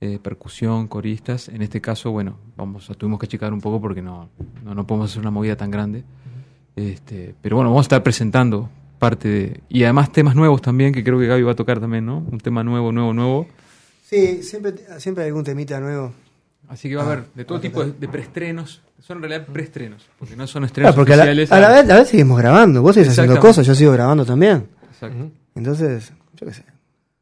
eh, 0.00 0.18
percusión, 0.22 0.88
coristas. 0.88 1.48
En 1.48 1.62
este 1.62 1.80
caso, 1.80 2.10
bueno, 2.12 2.36
vamos 2.56 2.86
tuvimos 2.98 3.18
que 3.20 3.26
achicar 3.26 3.52
un 3.52 3.60
poco 3.60 3.80
porque 3.80 4.02
no, 4.02 4.28
no, 4.64 4.74
no 4.74 4.86
podemos 4.86 5.10
hacer 5.10 5.20
una 5.20 5.30
movida 5.30 5.56
tan 5.56 5.70
grande. 5.70 6.04
Este, 6.76 7.34
pero 7.42 7.56
bueno, 7.56 7.70
vamos 7.70 7.84
a 7.84 7.88
estar 7.88 8.02
presentando 8.02 8.70
parte 8.98 9.28
de... 9.28 9.60
Y 9.68 9.82
además 9.84 10.10
temas 10.12 10.34
nuevos 10.36 10.62
también, 10.62 10.92
que 10.94 11.02
creo 11.04 11.18
que 11.18 11.26
Gaby 11.26 11.42
va 11.42 11.52
a 11.52 11.56
tocar 11.56 11.80
también, 11.80 12.06
¿no? 12.06 12.18
Un 12.18 12.38
tema 12.38 12.62
nuevo, 12.64 12.90
nuevo, 12.92 13.12
nuevo. 13.12 13.46
Sí, 14.04 14.42
siempre, 14.42 14.74
siempre 14.98 15.24
hay 15.24 15.28
algún 15.28 15.44
temita 15.44 15.78
nuevo. 15.80 16.12
Así 16.72 16.88
que 16.88 16.96
va 16.96 17.02
a 17.02 17.04
Ah, 17.04 17.12
haber 17.12 17.24
de 17.34 17.44
todo 17.44 17.60
tipo 17.60 17.84
de, 17.84 18.08
preestrenos. 18.08 18.80
Son 18.98 19.18
en 19.18 19.24
realidad 19.24 19.46
preestrenos, 19.52 20.08
porque 20.18 20.34
no 20.36 20.46
son 20.46 20.64
estrenos 20.64 20.92
Claro, 20.94 20.96
porque 20.96 21.12
a 21.12 21.16
la, 21.16 21.22
oficiales. 21.24 21.52
a 21.52 21.60
la 21.60 21.68
vez, 21.68 21.84
a 21.84 21.94
la 21.94 21.94
vez 21.96 22.08
seguimos 22.08 22.38
grabando. 22.38 22.80
Vos 22.80 22.94
seguís 22.94 23.10
haciendo 23.10 23.38
cosas, 23.38 23.66
yo 23.66 23.74
sigo 23.74 23.92
grabando 23.92 24.24
también. 24.24 24.68
Exacto. 24.90 25.30
Entonces, 25.54 26.12
yo 26.34 26.46
qué 26.46 26.54
sé. 26.54 26.64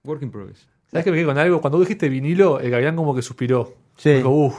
Work 0.05 0.23
in 0.23 0.31
progress. 0.31 0.69
¿Sabes 0.91 1.05
que 1.05 1.11
me 1.11 1.17
quedé 1.17 1.27
con 1.27 1.39
algo? 1.39 1.61
Cuando 1.61 1.81
dijiste 1.81 2.09
vinilo, 2.09 2.61
el 2.61 2.71
Gavián 2.71 2.95
como 2.97 3.15
que 3.15 3.23
suspiró. 3.23 3.75
Sí. 3.97 4.11
Dijo, 4.15 4.29
uff. 4.31 4.55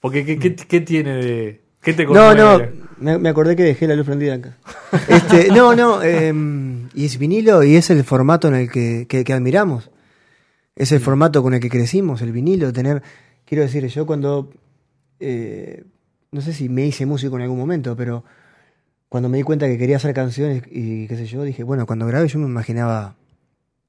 Porque 0.00 0.24
¿qué, 0.24 0.38
qué, 0.38 0.56
qué 0.56 0.80
tiene 0.80 1.16
de.? 1.16 1.60
¿Qué 1.80 1.92
te 1.92 2.04
No, 2.04 2.34
no, 2.34 2.60
me, 2.98 3.18
me 3.18 3.28
acordé 3.28 3.54
que 3.54 3.62
dejé 3.62 3.86
la 3.86 3.94
luz 3.94 4.06
prendida 4.06 4.34
acá. 4.34 4.56
Este, 5.08 5.48
no, 5.52 5.74
no, 5.76 6.02
eh, 6.02 6.32
y 6.94 7.04
es 7.04 7.18
vinilo 7.18 7.62
y 7.62 7.76
es 7.76 7.90
el 7.90 8.02
formato 8.02 8.48
en 8.48 8.54
el 8.54 8.70
que, 8.70 9.06
que- 9.08 9.22
que 9.24 9.32
admiramos. 9.32 9.90
Es 10.74 10.90
el 10.92 11.00
formato 11.00 11.42
con 11.42 11.54
el 11.54 11.60
que 11.60 11.68
crecimos, 11.70 12.22
el 12.22 12.32
vinilo, 12.32 12.72
tener, 12.72 13.02
quiero 13.46 13.62
decir, 13.62 13.86
yo 13.86 14.04
cuando, 14.04 14.50
eh, 15.20 15.84
no 16.32 16.40
sé 16.42 16.52
si 16.52 16.68
me 16.68 16.84
hice 16.86 17.06
músico 17.06 17.36
en 17.36 17.42
algún 17.42 17.58
momento, 17.58 17.96
pero 17.96 18.22
cuando 19.08 19.28
me 19.30 19.38
di 19.38 19.42
cuenta 19.44 19.66
que 19.66 19.78
quería 19.78 19.96
hacer 19.96 20.12
canciones 20.12 20.62
y 20.70 21.06
qué 21.06 21.16
sé 21.16 21.24
yo, 21.26 21.42
dije, 21.44 21.62
bueno, 21.62 21.86
cuando 21.86 22.06
grabé 22.06 22.28
yo 22.28 22.38
me 22.38 22.46
imaginaba 22.46 23.16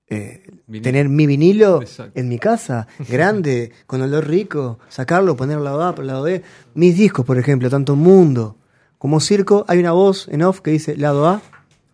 eh, 0.10 0.44
tener 0.82 1.10
mi 1.10 1.26
vinilo 1.26 1.82
Exacto. 1.82 2.18
en 2.18 2.30
mi 2.30 2.40
casa, 2.40 2.88
grande, 3.10 3.74
con 3.88 4.02
olor 4.02 4.26
rico, 4.28 4.80
sacarlo, 4.88 5.36
ponerlo 5.36 5.60
al 5.60 5.66
lado 5.66 5.84
A, 5.84 5.90
al 5.90 6.08
lado 6.08 6.24
B. 6.24 6.44
Mis 6.76 6.96
discos, 6.96 7.26
por 7.26 7.38
ejemplo, 7.38 7.70
tanto 7.70 7.96
Mundo 7.98 8.56
como 8.98 9.20
Circo, 9.20 9.66
hay 9.68 9.80
una 9.80 9.92
voz 9.92 10.28
en 10.30 10.42
off 10.44 10.62
que 10.62 10.72
dice 10.72 10.96
lado 10.96 11.28
A, 11.28 11.42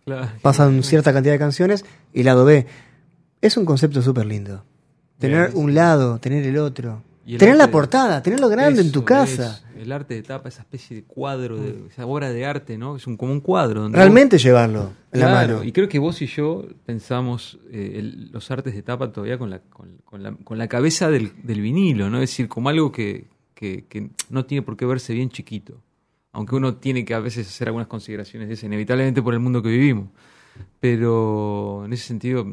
Claro. 0.04 0.28
pasan 0.42 0.82
cierta 0.84 1.12
cantidad 1.12 1.32
de 1.34 1.38
canciones, 1.38 1.84
y 2.12 2.22
lado 2.22 2.44
B. 2.44 2.66
Es 3.40 3.56
un 3.56 3.64
concepto 3.64 4.00
súper 4.02 4.26
lindo. 4.26 4.64
Tener 5.18 5.50
Bien, 5.50 5.62
un 5.64 5.74
lado, 5.74 6.18
tener 6.20 6.44
el 6.46 6.56
otro. 6.58 7.02
Tener 7.38 7.56
la 7.56 7.66
de- 7.66 7.72
portada, 7.72 8.22
tenerlo 8.22 8.48
grande 8.48 8.82
en 8.82 8.92
tu 8.92 9.04
casa. 9.04 9.62
el 9.78 9.90
arte 9.92 10.14
de 10.14 10.22
tapa, 10.22 10.48
esa 10.48 10.60
especie 10.62 10.96
de 10.96 11.04
cuadro, 11.04 11.56
de, 11.56 11.86
esa 11.90 12.04
obra 12.06 12.30
de 12.30 12.44
arte, 12.46 12.76
¿no? 12.78 12.96
Es 12.96 13.06
un, 13.06 13.16
como 13.16 13.32
un 13.32 13.40
cuadro. 13.40 13.82
donde 13.82 13.96
Realmente 13.98 14.38
llevarlo 14.38 14.92
en 15.12 15.20
la 15.20 15.26
mano. 15.28 15.64
Y 15.64 15.72
creo 15.72 15.88
que 15.88 15.98
vos 15.98 16.20
y 16.22 16.26
yo 16.26 16.66
pensamos 16.84 17.58
eh, 17.70 17.94
el- 17.96 18.30
los 18.30 18.50
artes 18.50 18.74
de 18.74 18.82
tapa 18.82 19.10
todavía 19.10 19.38
con 19.38 19.48
la, 19.50 19.60
con, 19.60 19.98
con 20.04 20.22
la, 20.22 20.32
con 20.32 20.58
la 20.58 20.68
cabeza 20.68 21.10
del, 21.10 21.32
del 21.42 21.60
vinilo, 21.60 22.10
¿no? 22.10 22.18
Es 22.18 22.30
decir, 22.30 22.48
como 22.48 22.68
algo 22.68 22.92
que, 22.92 23.26
que- 23.54 23.84
que 23.88 24.10
no 24.30 24.44
tiene 24.44 24.62
por 24.62 24.76
qué 24.76 24.84
verse 24.86 25.12
bien 25.14 25.30
chiquito. 25.30 25.80
Aunque 26.32 26.56
uno 26.56 26.74
tiene 26.76 27.04
que 27.04 27.14
a 27.14 27.20
veces 27.20 27.46
hacer 27.46 27.68
algunas 27.68 27.86
consideraciones 27.88 28.48
de 28.48 28.54
eso, 28.54 28.66
inevitablemente 28.66 29.22
por 29.22 29.34
el 29.34 29.40
mundo 29.40 29.62
que 29.62 29.68
vivimos. 29.70 30.08
Pero 30.80 31.84
en 31.84 31.92
ese 31.92 32.06
sentido 32.06 32.46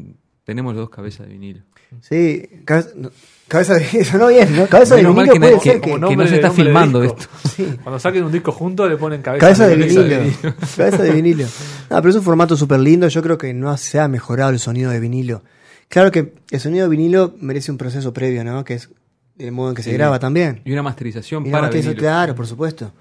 tenemos 0.43 0.75
dos 0.75 0.89
cabezas 0.89 1.27
de 1.27 1.33
vinilo. 1.33 1.61
Sí, 2.01 2.47
cabeza, 2.65 2.89
no, 2.95 3.11
cabeza 3.47 3.73
de 3.75 3.81
vinilo, 3.85 4.05
sonó 4.11 4.27
bien, 4.27 4.55
¿no? 4.55 4.67
Cabeza 4.67 4.95
Menos 4.95 5.15
de 5.15 5.21
vinilo 5.21 5.33
que 5.33 5.39
puede 5.39 5.59
ser 5.59 5.73
que- 5.75 5.81
que, 5.81 5.91
que 5.93 5.99
nombre 5.99 6.15
no 6.17 6.23
se 6.25 6.29
de- 6.31 6.35
está 6.37 6.49
de 6.49 6.55
filmando 6.55 7.03
esto. 7.03 7.25
Cuando 7.83 7.99
saquen 7.99 8.23
un 8.23 8.31
disco 8.31 8.51
juntos 8.51 8.89
le 8.89 8.97
ponen 8.97 9.21
cabeza, 9.21 9.41
Cabeza 9.45 9.67
de 9.67 9.77
cabeza 9.77 10.01
vinilo. 10.01 10.55
Cabeza 10.77 11.03
de 11.03 11.11
vinilo. 11.11 11.45
No, 11.89 11.97
pero 11.97 12.09
es 12.09 12.15
un 12.15 12.23
formato 12.23 12.55
súper 12.57 12.79
lindo. 12.79 13.07
Yo 13.07 13.21
creo 13.21 13.37
que 13.37 13.53
no 13.53 13.75
se 13.77 13.99
ha 13.99 14.07
mejorado 14.07 14.51
el 14.51 14.59
sonido 14.59 14.89
de 14.91 14.99
vinilo. 14.99 15.43
Claro 15.89 16.11
que 16.11 16.33
el 16.49 16.59
sonido 16.59 16.89
de 16.89 16.95
vinilo 16.95 17.35
merece 17.41 17.71
un 17.71 17.77
proceso 17.77 18.13
previo, 18.13 18.43
¿no? 18.43 18.63
Que 18.63 18.75
es 18.75 18.89
el 19.37 19.51
modo 19.51 19.69
en 19.69 19.75
que 19.75 19.83
se 19.83 19.89
Sí. 19.91 19.95
graba 19.97 20.19
también. 20.19 20.61
Y 20.65 20.71
una 20.71 20.83
masterización 20.83 21.45
Y 21.45 21.51
para 21.51 21.69
vinilo. 21.69 21.95
claro, 21.95 22.33
por 22.35 22.47
supuesto. 22.47 22.93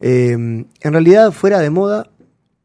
Eh, 0.00 0.32
en 0.32 0.66
realidad, 0.82 1.30
fuera 1.32 1.60
de 1.60 1.70
moda, 1.70 2.10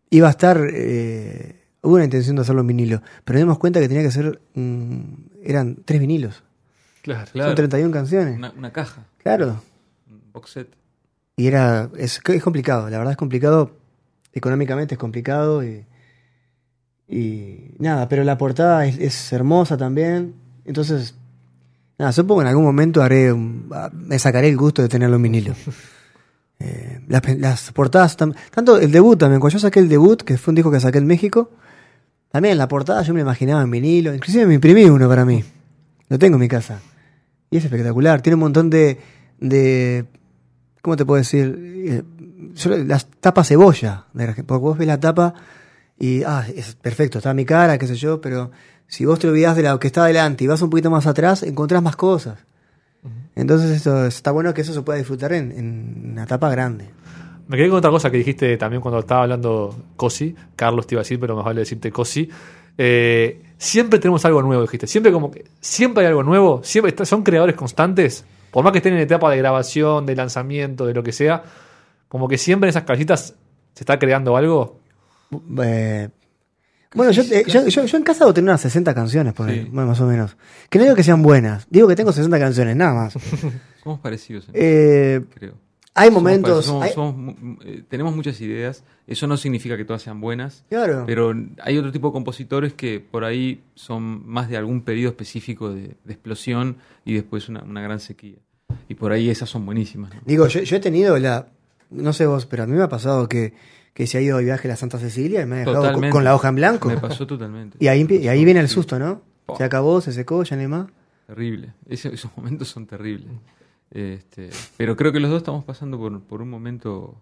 iba 0.09 0.27
a 0.27 0.31
estar. 0.31 0.59
eh, 0.73 1.59
hubo 1.83 1.95
una 1.95 2.03
intención 2.05 2.35
de 2.35 2.41
hacerlo 2.41 2.61
en 2.61 2.67
vinilo. 2.67 3.01
Pero 3.23 3.37
nos 3.37 3.45
dimos 3.45 3.59
cuenta 3.59 3.79
que 3.79 3.87
tenía 3.87 4.03
que 4.03 4.11
ser. 4.11 4.41
mm, 4.55 4.99
eran 5.43 5.77
tres 5.85 5.99
vinilos. 5.99 6.41
Claro. 7.03 7.29
Claro. 7.31 7.49
Son 7.49 7.55
31 7.55 7.91
canciones. 7.91 8.35
Una, 8.37 8.51
una 8.57 8.71
caja, 8.71 9.03
Claro. 9.21 9.61
un 10.09 10.21
box 10.33 10.49
set. 10.51 10.67
Y 11.35 11.47
era. 11.47 11.89
Es, 11.97 12.19
es 12.25 12.43
complicado, 12.43 12.89
la 12.89 12.97
verdad 12.97 13.11
es 13.11 13.17
complicado. 13.17 13.71
Económicamente 14.33 14.95
es 14.95 14.99
complicado. 14.99 15.63
Y, 15.63 15.85
y 17.07 17.75
nada, 17.79 18.07
pero 18.09 18.23
la 18.23 18.37
portada 18.37 18.85
es, 18.85 18.97
es 18.99 19.33
hermosa 19.33 19.77
también. 19.77 20.33
Entonces. 20.65 21.15
Nada, 21.99 22.11
supongo 22.11 22.39
que 22.39 22.43
en 22.45 22.49
algún 22.49 22.63
momento 22.65 23.03
haré. 23.03 23.31
un- 23.31 23.69
ah, 23.71 23.89
me 23.93 24.17
sacaré 24.17 24.49
el 24.49 24.57
gusto 24.57 24.81
de 24.81 24.89
tenerlo 24.89 25.15
en 25.17 25.21
vinilo. 25.23 25.53
Eh, 26.59 27.01
las 27.39 27.71
portadas. 27.73 28.17
tam- 28.17 28.33
tanto 28.51 28.77
el 28.77 28.89
debut 28.89 29.19
también. 29.19 29.41
Cuando 29.41 29.53
yo 29.53 29.59
saqué 29.59 29.79
el 29.81 29.89
debut, 29.89 30.21
que 30.23 30.37
fue 30.37 30.51
un 30.51 30.55
disco 30.55 30.71
que 30.71 30.79
saqué 30.79 30.97
en 30.99 31.07
México. 31.07 31.51
También 32.33 32.57
la 32.57 32.67
portada 32.67 33.03
yo 33.03 33.13
me 33.13 33.19
la 33.19 33.25
imaginaba 33.25 33.61
en 33.61 33.69
vinilo. 33.69 34.11
Inclusive 34.11 34.47
me 34.47 34.55
imprimí 34.55 34.85
uno 34.85 35.07
para 35.07 35.23
mí. 35.23 35.43
Lo 36.09 36.17
tengo 36.17 36.37
en 36.37 36.41
mi 36.41 36.47
casa. 36.47 36.79
Y 37.51 37.57
es 37.57 37.63
espectacular. 37.65 38.21
Tiene 38.23 38.33
un 38.33 38.39
montón 38.39 38.71
de. 38.71 38.97
de 39.39 40.05
¿Cómo 40.81 40.97
te 40.97 41.05
puedo 41.05 41.19
decir? 41.19 41.55
Eh, 41.87 42.03
yo- 42.55 42.75
las 42.79 43.05
tapas 43.05 43.47
cebolla. 43.47 44.05
Porque 44.15 44.41
vos 44.41 44.75
ves 44.79 44.87
la 44.87 44.99
tapa 44.99 45.35
y. 45.99 46.23
Ah, 46.23 46.43
es 46.55 46.73
perfecto, 46.73 47.19
está 47.19 47.35
mi 47.35 47.45
cara, 47.45 47.77
qué 47.77 47.85
sé 47.85 47.95
yo. 47.95 48.19
Pero 48.19 48.49
si 48.87 49.05
vos 49.05 49.19
te 49.19 49.27
olvidás 49.27 49.55
de 49.55 49.61
lo 49.61 49.79
que 49.79 49.85
está 49.85 50.03
adelante 50.05 50.43
y 50.43 50.47
vas 50.47 50.61
un 50.63 50.71
poquito 50.71 50.89
más 50.89 51.05
atrás, 51.05 51.43
encontrás 51.43 51.83
más 51.83 51.95
cosas. 51.95 52.39
Entonces, 53.35 53.69
esto, 53.71 54.07
está 54.07 54.31
bueno 54.31 54.55
que 54.55 54.61
eso 54.61 54.73
se 54.73 54.81
pueda 54.81 54.97
disfrutar 54.97 55.33
en, 55.33 55.51
en 55.51 56.09
una 56.13 56.25
tapa 56.25 56.49
grande. 56.49 56.89
Me 57.47 57.57
quedé 57.57 57.69
con 57.69 57.77
otra 57.79 57.91
cosa 57.91 58.09
que 58.09 58.17
dijiste 58.17 58.57
también 58.57 58.81
cuando 58.81 58.99
estaba 58.99 59.23
hablando 59.23 59.75
Cosi. 59.95 60.35
Carlos 60.55 60.87
te 60.87 60.95
iba 60.95 61.01
a 61.01 61.03
decir, 61.03 61.19
pero 61.19 61.35
más 61.35 61.45
vale 61.45 61.59
decirte 61.61 61.91
Cosi. 61.91 62.29
Eh, 62.77 63.41
siempre 63.57 63.99
tenemos 63.99 64.23
algo 64.25 64.41
nuevo, 64.41 64.61
dijiste. 64.63 64.87
Siempre 64.87 65.11
como 65.11 65.29
que 65.29 65.45
siempre 65.59 66.03
hay 66.03 66.09
algo 66.09 66.23
nuevo. 66.23 66.61
Siempre 66.63 66.89
está- 66.89 67.05
son 67.05 67.23
creadores 67.23 67.55
constantes. 67.55 68.25
Por 68.51 68.63
más 68.63 68.71
que 68.71 68.77
estén 68.79 68.93
en 68.93 68.99
etapa 68.99 69.29
de 69.31 69.37
grabación, 69.37 70.05
de 70.05 70.15
lanzamiento, 70.15 70.85
de 70.85 70.93
lo 70.93 71.03
que 71.03 71.11
sea. 71.11 71.43
Como 72.07 72.27
que 72.27 72.37
siempre 72.37 72.67
en 72.67 72.69
esas 72.69 72.83
cajitas 72.83 73.35
se 73.73 73.81
está 73.83 73.97
creando 73.99 74.37
algo. 74.37 74.79
Eh, 75.63 76.09
bueno, 76.95 77.11
yo, 77.11 77.23
eh, 77.23 77.43
yo, 77.47 77.67
yo- 77.67 77.85
yo 77.85 77.97
en 77.97 78.03
casa 78.03 78.19
debo 78.25 78.33
tener 78.35 78.49
unas 78.51 78.61
60 78.61 78.93
canciones, 78.93 79.33
por 79.33 79.49
ahí, 79.49 79.63
Sí. 79.63 79.69
bueno, 79.71 79.89
más 79.89 79.99
o 79.99 80.05
menos. 80.05 80.37
Que 80.69 80.77
no 80.77 80.83
digo 80.85 80.95
que 80.95 81.03
sean 81.03 81.23
buenas, 81.23 81.65
digo 81.71 81.87
que 81.87 81.95
tengo 81.95 82.11
60 82.11 82.37
canciones, 82.39 82.75
nada 82.75 82.93
más. 82.93 83.13
Somos 83.83 83.99
parecidos, 83.99 84.47
en 84.49 84.53
Eh, 84.55 85.21
creo. 85.33 85.55
Hay 85.95 86.09
momentos. 86.11 86.65
parecidos, 86.65 86.65
somos- 86.65 86.83
hay- 86.83 86.93
somos 86.93 87.17
mu- 87.17 87.57
eh, 87.63 87.83
tenemos 87.87 88.15
muchas 88.15 88.39
ideas. 88.41 88.83
Eso 89.07 89.27
no 89.27 89.37
significa 89.37 89.77
que 89.77 89.85
todas 89.85 90.01
sean 90.01 90.19
buenas. 90.21 90.63
claro. 90.69 91.03
Pero 91.05 91.33
hay 91.61 91.77
otro 91.77 91.91
tipo 91.91 92.07
de 92.07 92.13
compositores 92.13 92.73
que 92.73 92.99
por 92.99 93.23
ahí 93.23 93.61
son 93.75 94.27
más 94.27 94.49
de 94.49 94.57
algún 94.57 94.81
periodo 94.81 95.09
específico 95.11 95.71
de, 95.73 95.95
de 96.03 96.13
explosión 96.13 96.77
y 97.05 97.13
después 97.13 97.49
una, 97.49 97.63
una 97.63 97.81
gran 97.81 97.99
sequía. 97.99 98.37
Y 98.89 98.95
por 98.95 99.11
ahí 99.11 99.29
esas 99.29 99.49
son 99.49 99.65
buenísimas. 99.65 100.13
¿no? 100.13 100.21
Digo, 100.25 100.47
yo, 100.47 100.61
yo 100.61 100.75
he 100.77 100.79
tenido 100.79 101.17
la. 101.19 101.47
No 101.91 102.11
sé 102.11 102.25
vos, 102.25 102.45
pero 102.47 102.63
a 102.63 102.65
mí 102.65 102.73
me 102.75 102.81
ha 102.83 102.89
pasado 102.89 103.29
que, 103.29 103.53
que 103.93 104.07
se 104.07 104.17
ha 104.17 104.21
ido 104.21 104.37
de 104.39 104.45
viaje 104.45 104.67
a 104.67 104.71
la 104.71 104.75
Santa 104.77 104.97
Cecilia 104.97 105.41
y 105.43 105.45
me 105.45 105.57
ha 105.57 105.59
dejado 105.59 106.09
con, 106.09 106.23
la 106.23 106.33
hoja 106.33 106.49
en 106.49 106.55
blanco. 106.55 106.89
Me 106.89 106.97
pasó 106.97 107.27
totalmente. 107.27 107.77
Y 107.81 107.87
ahí, 107.87 108.01
empie- 108.03 108.19
y 108.21 108.27
ahí 108.29 108.43
viene 108.45 108.61
el 108.61 108.67
susto, 108.69 108.97
¿no? 108.97 109.21
Oh. 109.45 109.57
Se 109.57 109.63
acabó, 109.63 110.01
se 110.01 110.11
secó, 110.11 110.41
ya 110.43 110.55
no 110.55 110.61
hay 110.63 110.67
más. 110.69 110.87
Terrible. 111.27 111.73
Ese- 111.87 112.13
esos 112.13 112.31
momentos 112.35 112.67
son 112.69 112.87
terribles. 112.87 113.27
Este, 113.93 114.49
pero 114.75 114.95
creo 114.97 115.11
que 115.11 115.19
los 115.19 115.29
dos 115.29 115.37
estamos 115.37 115.63
pasando 115.63 115.97
por, 115.99 116.19
por 116.21 116.41
un 116.41 116.49
momento 116.49 117.15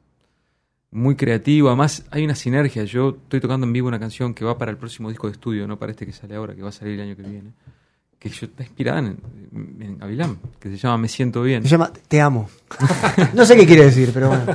muy 0.91 1.15
creativo. 1.15 1.67
Además, 1.67 2.05
hay 2.11 2.23
una 2.23 2.35
sinergia. 2.35 2.83
Yo 2.85 3.09
estoy 3.23 3.41
tocando 3.41 3.67
en 3.67 3.73
vivo 3.73 3.87
una 3.89 3.99
canción 3.99 4.33
que 4.33 4.45
va 4.45 4.57
para 4.57 4.71
el 4.71 4.77
próximo 4.77 5.09
disco 5.09 5.27
de 5.27 5.33
estudio, 5.33 5.67
no 5.67 5.77
para 5.77 5.91
este 5.91 6.05
que 6.05 6.13
sale 6.13 6.35
ahora, 6.35 6.55
que 6.55 6.61
va 6.61 6.69
a 6.69 6.73
salir 6.73 6.93
el 6.95 7.01
año 7.01 7.15
que 7.17 7.23
viene. 7.23 7.51
Que 8.17 8.29
yo, 8.29 8.45
está 8.45 8.61
inspirada 8.63 8.99
en, 8.99 9.17
en 9.81 9.97
Gavilán, 9.97 10.37
que 10.59 10.69
se 10.69 10.77
llama 10.77 10.99
Me 10.99 11.07
Siento 11.07 11.41
Bien. 11.41 11.63
Se 11.63 11.69
llama 11.69 11.91
Te 12.07 12.21
amo. 12.21 12.49
no 13.33 13.45
sé 13.45 13.55
qué 13.57 13.65
quiere 13.65 13.85
decir, 13.85 14.11
pero 14.13 14.27
bueno. 14.27 14.45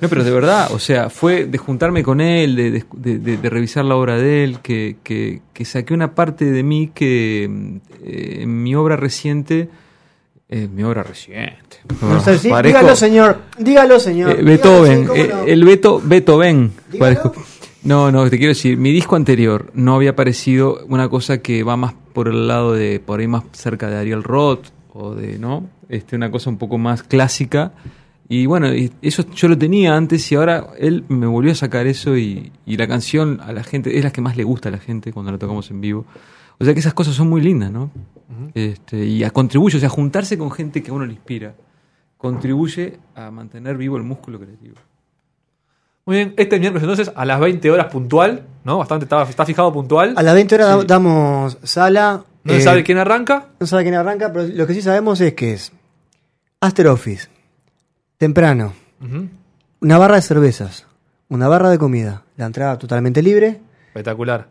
No, 0.00 0.08
pero 0.08 0.24
de 0.24 0.30
verdad, 0.32 0.72
o 0.72 0.80
sea, 0.80 1.08
fue 1.10 1.46
de 1.46 1.56
juntarme 1.56 2.02
con 2.02 2.20
él, 2.20 2.56
de, 2.56 2.70
de- 2.72 2.84
de- 2.96 3.18
de- 3.20 3.36
de 3.36 3.50
revisar 3.50 3.84
la 3.84 3.94
obra 3.94 4.16
de 4.18 4.42
él, 4.42 4.58
que, 4.60 4.96
que- 5.04 5.42
que 5.52 5.64
saqué 5.64 5.94
una 5.94 6.16
parte 6.16 6.44
de 6.50 6.62
mí 6.64 6.90
que 6.92 7.44
eh, 8.02 8.38
en 8.40 8.62
mi 8.64 8.74
obra 8.74 8.96
reciente, 8.96 9.68
mi 10.48 10.82
obra 10.82 11.02
reciente, 11.02 11.78
No 12.02 12.20
sé, 12.20 12.38
sí, 12.38 12.48
Parezco, 12.48 12.78
dígalo, 12.78 12.96
señor. 12.96 13.38
Dígalo, 13.58 13.98
señor. 13.98 14.30
eh, 14.30 14.34
Dígalo, 14.36 14.46
Beethoven, 14.50 15.06
sí, 15.14 15.20
eh, 15.20 15.28
no. 15.32 15.42
el 15.44 15.64
Beto, 15.64 16.02
Beethoven. 16.04 16.72
Parezco. 16.98 17.32
No, 17.82 18.10
no, 18.12 18.28
te 18.30 18.38
quiero 18.38 18.50
decir, 18.52 18.76
mi 18.78 18.92
disco 18.92 19.16
anterior 19.16 19.70
no 19.74 19.94
había 19.94 20.14
parecido 20.16 20.84
una 20.88 21.08
cosa 21.08 21.38
que 21.38 21.62
va 21.64 21.76
más 21.76 21.94
por 22.12 22.28
el 22.28 22.46
lado 22.48 22.72
de, 22.72 23.00
por 23.00 23.20
ahí 23.20 23.26
más 23.26 23.44
cerca 23.52 23.90
de 23.90 23.96
Ariel 23.96 24.22
Roth, 24.22 24.66
o 24.92 25.14
de, 25.14 25.38
¿no? 25.38 25.68
Este, 25.88 26.16
una 26.16 26.30
cosa 26.30 26.48
un 26.50 26.56
poco 26.58 26.78
más 26.78 27.02
clásica. 27.02 27.72
Y 28.26 28.46
bueno, 28.46 28.72
y 28.74 28.90
eso 29.02 29.24
yo 29.34 29.48
lo 29.48 29.58
tenía 29.58 29.94
antes 29.96 30.30
y 30.32 30.34
ahora 30.34 30.68
él 30.78 31.04
me 31.08 31.26
volvió 31.26 31.52
a 31.52 31.54
sacar 31.54 31.86
eso 31.86 32.16
y, 32.16 32.52
y 32.64 32.76
la 32.78 32.86
canción 32.88 33.40
a 33.44 33.52
la 33.52 33.62
gente 33.64 33.98
es 33.98 34.02
la 34.04 34.10
que 34.12 34.22
más 34.22 34.36
le 34.38 34.44
gusta 34.44 34.70
a 34.70 34.72
la 34.72 34.78
gente 34.78 35.12
cuando 35.12 35.30
la 35.32 35.36
tocamos 35.38 35.70
en 35.70 35.80
vivo. 35.82 36.06
O 36.58 36.64
sea 36.64 36.72
que 36.74 36.80
esas 36.80 36.94
cosas 36.94 37.14
son 37.14 37.28
muy 37.28 37.40
lindas, 37.40 37.70
¿no? 37.70 37.90
este, 38.54 39.04
y 39.04 39.22
a 39.24 39.30
contribuye, 39.30 39.76
o 39.76 39.80
sea, 39.80 39.88
juntarse 39.88 40.36
con 40.38 40.50
gente 40.50 40.82
que 40.82 40.90
a 40.90 40.94
uno 40.94 41.04
le 41.06 41.12
inspira, 41.12 41.54
contribuye 42.16 42.98
a 43.14 43.30
mantener 43.30 43.76
vivo 43.76 43.96
el 43.96 44.02
músculo 44.02 44.38
creativo. 44.38 44.76
Muy 46.06 46.16
bien, 46.16 46.34
este 46.36 46.58
miércoles 46.58 46.82
entonces 46.82 47.12
a 47.14 47.24
las 47.24 47.40
20 47.40 47.70
horas 47.70 47.86
puntual, 47.90 48.46
¿no? 48.64 48.78
Bastante, 48.78 49.04
está, 49.04 49.22
está 49.22 49.46
fijado 49.46 49.72
puntual. 49.72 50.14
A 50.16 50.22
las 50.22 50.34
20 50.34 50.54
horas 50.56 50.80
Sí. 50.80 50.86
damos 50.86 51.58
sala. 51.62 52.24
No 52.44 52.52
se 52.52 52.58
eh, 52.58 52.62
sabe 52.62 52.84
quién 52.84 52.98
arranca. 52.98 53.48
No 53.58 53.66
sabe 53.66 53.84
quién 53.84 53.94
arranca, 53.94 54.30
pero 54.32 54.46
lo 54.48 54.66
que 54.66 54.74
sí 54.74 54.82
sabemos 54.82 55.20
es 55.22 55.32
que 55.34 55.54
es 55.54 55.72
After 56.60 56.86
Office, 56.88 57.28
temprano, 58.18 58.74
una 59.80 59.98
barra 59.98 60.16
de 60.16 60.22
cervezas, 60.22 60.86
una 61.28 61.48
barra 61.48 61.70
de 61.70 61.78
comida, 61.78 62.22
la 62.36 62.46
entrada 62.46 62.78
totalmente 62.78 63.22
libre, 63.22 63.60
Espectacular. 63.88 64.48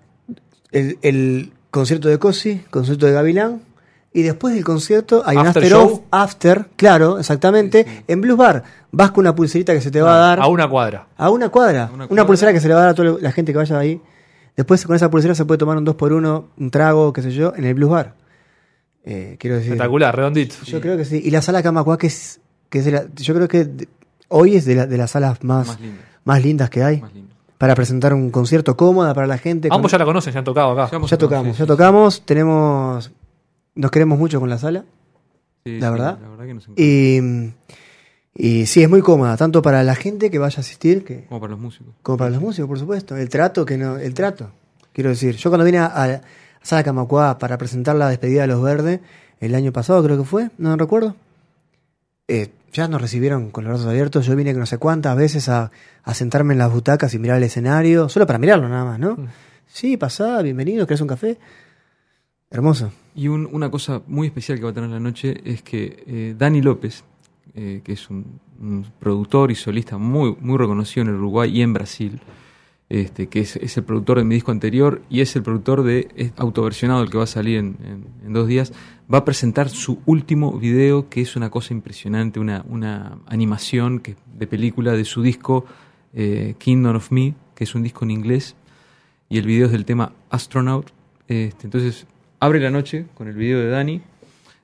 el, 0.72 0.98
el 1.04 1.54
concierto 1.74 2.08
de 2.08 2.20
Cosi, 2.20 2.62
concierto 2.70 3.08
de 3.08 3.14
Gavilán, 3.14 3.62
y 4.14 4.22
después 4.22 4.54
del 4.54 4.64
concierto 4.64 5.24
hay 5.26 5.38
un 5.38 5.48
After 5.48 5.66
show. 5.66 5.86
off, 5.92 6.00
after, 6.12 6.68
claro, 6.76 7.18
exactamente, 7.18 8.04
en 8.08 8.22
Blues 8.22 8.38
Bar. 8.38 8.64
Vas 8.92 9.10
con 9.10 9.22
una 9.22 9.34
pulserita 9.34 9.74
que 9.74 9.82
se 9.82 9.90
te 9.90 10.00
va 10.02 10.14
a 10.16 10.20
dar 10.20 10.40
A 10.40 10.46
una 10.48 10.70
cuadra. 10.70 11.08
a 11.18 11.32
una 11.32 11.50
cuadra, 11.50 11.86
A 11.86 11.88
una 11.88 11.96
una, 11.96 12.08
cuadra. 12.08 12.26
pulsera 12.28 12.54
que 12.54 12.60
se 12.60 12.68
le 12.68 12.76
va 12.76 12.82
a 12.82 12.84
dar 12.84 12.92
a 12.92 12.94
toda 12.94 13.18
la 13.20 13.32
gente 13.32 13.52
que 13.52 13.58
vaya 13.58 13.80
ahí. 13.80 14.00
Después 14.56 14.86
con 14.86 14.96
esa 14.96 15.10
pulsera 15.10 15.34
se 15.34 15.46
puede 15.46 15.58
tomar 15.58 15.76
un 15.78 15.84
2x1, 15.86 16.46
un 16.60 16.70
trago, 16.70 17.12
qué 17.12 17.24
sé 17.24 17.32
yo, 17.32 17.54
en 17.56 17.66
el 17.66 17.74
Blues 17.74 17.90
Bar. 17.90 18.14
Eh, 19.04 19.36
quiero 19.40 19.56
decir, 19.56 19.72
Espectacular, 19.72 20.16
redondito. 20.16 20.56
yo 20.66 20.80
creo 20.80 20.96
que 20.96 21.06
sí. 21.06 21.20
Y 21.26 21.32
la 21.32 21.42
sala 21.42 21.64
Camacuá, 21.64 21.98
que 21.98 22.06
es, 22.08 22.40
que 22.70 22.80
es 22.80 22.86
de 22.86 22.92
la- 22.92 23.06
yo 23.16 23.34
creo 23.34 23.48
que 23.48 23.66
de- 23.66 23.90
hoy 24.30 24.56
es 24.56 24.66
de, 24.66 24.76
la- 24.76 24.86
de 24.86 24.98
las 24.98 25.10
salas 25.12 25.44
más, 25.44 25.68
Más 25.70 25.82
lindo, 25.82 26.02
más 26.24 26.44
lindas 26.44 26.70
que 26.70 26.84
hay. 26.84 27.02
más 27.02 27.14
lindo. 27.14 27.33
Para 27.64 27.76
presentar 27.76 28.14
un 28.14 28.30
concierto 28.30 28.76
cómoda 28.76 29.14
para 29.14 29.26
la 29.26 29.38
gente. 29.38 29.70
con- 29.70 29.78
Ambos 29.78 29.90
ya 29.90 29.98
la 29.98 30.04
conocen, 30.04 30.34
ya 30.34 30.40
han 30.40 30.44
tocado 30.44 30.72
acá. 30.74 30.82
Ya 30.84 30.88
tocamos, 31.18 31.56
sí, 31.56 31.60
ya 31.60 31.64
sí, 31.64 31.68
tocamos. 31.68 32.22
Tenemos. 32.26 33.12
Nos 33.76 33.90
queremos 33.90 34.20
mucho 34.20 34.42
con 34.42 34.50
la 34.50 34.58
sala. 34.58 34.84
sí, 35.64 35.80
la 35.80 35.88
sí, 35.88 35.92
verdad. 35.94 36.20
La 36.22 36.28
verdad 36.28 36.46
que 36.46 36.54
nos 36.56 36.64
encanta. 36.68 36.82
Y, 36.84 37.54
y 38.36 38.66
sí, 38.66 38.84
es 38.84 38.90
muy 38.90 39.00
cómoda, 39.02 39.38
tanto 39.38 39.62
para 39.62 39.82
la 39.84 39.96
gente 39.96 40.30
que 40.30 40.40
vaya 40.40 40.58
a 40.58 40.60
asistir 40.60 41.06
que, 41.06 41.24
Como 41.28 41.40
para 41.40 41.52
los 41.52 41.60
músicos. 41.62 41.94
como 42.02 42.18
para 42.18 42.32
los 42.32 42.42
músicos, 42.42 42.68
por 42.68 42.80
supuesto. 42.80 43.16
El 43.16 43.30
trato, 43.30 43.66
que 43.66 43.78
no, 43.78 43.96
el 43.98 44.14
trato. 44.14 44.50
Quiero 44.92 45.12
decir, 45.12 45.38
yo 45.38 45.50
cuando 45.50 45.64
vine 45.64 45.78
a, 45.78 45.86
a 45.86 46.22
Sala 46.62 46.84
Camacuá 46.84 47.38
para 47.38 47.58
presentar 47.58 47.96
la 47.96 48.10
despedida 48.10 48.42
de 48.42 48.48
los 48.48 48.62
verdes, 48.62 49.00
el 49.40 49.56
año 49.56 49.72
pasado 49.72 50.04
creo 50.04 50.18
que 50.18 50.26
fue, 50.26 50.50
no 50.58 50.76
recuerdo. 50.76 51.16
Eh, 52.28 52.52
ya 52.72 52.88
nos 52.88 53.02
recibieron 53.02 53.52
con 53.52 53.64
los 53.64 53.72
brazos 53.74 53.88
abiertos. 53.88 54.26
Yo 54.26 54.36
vine 54.36 54.54
no 54.54 54.66
sé 54.66 54.78
cuántas 54.78 55.16
veces 55.16 55.50
a, 55.50 55.72
a 56.04 56.14
sentarme 56.14 56.54
en 56.54 56.60
las 56.60 56.72
butacas 56.72 57.14
y 57.14 57.20
mirar 57.20 57.38
el 57.38 57.44
escenario, 57.44 58.10
solo 58.10 58.26
para 58.26 58.40
mirarlo 58.40 58.68
nada 58.70 58.86
más, 58.86 59.00
¿no? 59.00 59.18
Sí, 59.68 59.98
pasá, 59.98 60.42
bienvenido, 60.42 60.86
¿querés 60.88 61.02
un 61.02 61.08
café? 61.08 61.38
Hermoso. 62.50 62.92
Y 63.16 63.28
un- 63.28 63.50
una 63.52 63.70
cosa 63.72 64.02
muy 64.08 64.28
especial 64.28 64.58
que 64.60 64.64
va 64.66 64.72
a 64.72 64.74
tener 64.74 64.90
la 64.90 65.00
noche 65.00 65.40
es 65.44 65.62
que 65.64 66.04
eh, 66.08 66.36
Dani 66.38 66.62
López, 66.62 67.04
eh, 67.56 67.82
que 67.84 67.94
es 67.94 68.10
un, 68.10 68.40
un 68.60 68.86
productor 69.00 69.52
y 69.52 69.56
solista 69.56 69.98
muy, 69.98 70.36
muy 70.40 70.58
reconocido 70.58 71.04
en 71.04 71.10
el 71.10 71.16
Uruguay 71.16 71.56
y 71.56 71.62
en 71.62 71.74
Brasil, 71.74 72.22
este, 73.02 73.28
que 73.28 73.40
es, 73.42 73.56
es 73.58 73.76
el 73.78 73.84
productor 73.84 74.18
de 74.20 74.24
mi 74.24 74.36
disco 74.36 74.52
anterior 74.52 75.02
y 75.10 75.22
es 75.22 75.36
el 75.36 75.44
productor 75.44 75.84
de 75.84 76.08
es 76.16 76.32
autoversionado, 76.38 77.02
el 77.04 77.10
que 77.10 77.18
va 77.18 77.24
a 77.24 77.28
salir 77.28 77.58
en, 77.58 77.78
en- 77.84 78.06
en 78.26 78.34
dos 78.34 78.48
días, 78.48 78.72
va 79.14 79.20
a 79.20 79.26
presentar 79.26 79.70
su 79.70 80.00
último 80.06 80.58
video, 80.60 81.10
que 81.10 81.22
es 81.22 81.36
una 81.36 81.50
cosa 81.50 81.74
impresionante, 81.74 82.40
una, 82.40 82.64
una 82.70 83.18
animación 83.28 84.00
que, 84.00 84.16
de 84.38 84.48
película 84.48 84.94
de 84.94 85.06
su 85.06 85.22
disco 85.22 85.66
eh, 86.14 86.56
Kingdom 86.60 86.96
of 86.96 87.12
Me, 87.12 87.34
que 87.56 87.64
es 87.64 87.74
un 87.76 87.84
disco 87.84 88.06
en 88.06 88.12
inglés, 88.12 88.56
y 89.30 89.38
el 89.40 89.46
video 89.48 89.66
es 89.66 89.72
del 89.72 89.86
tema 89.86 90.12
Astronaut. 90.30 90.92
Este, 91.28 91.66
entonces, 91.68 92.06
abre 92.40 92.60
la 92.60 92.70
noche 92.70 93.06
con 93.16 93.28
el 93.28 93.34
video 93.36 93.60
de 93.60 93.70
Dani. 93.70 94.02